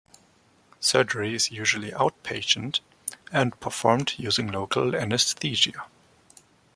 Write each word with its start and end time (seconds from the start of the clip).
Surgery 0.79 1.35
is 1.35 1.51
usually 1.51 1.91
'outpatient' 1.91 2.79
and 3.31 3.59
performed 3.59 4.15
using 4.17 4.47
local 4.51 4.95
anesthesia. 4.95 5.85